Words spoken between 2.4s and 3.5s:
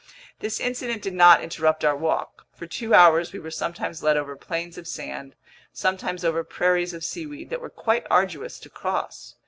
For two hours we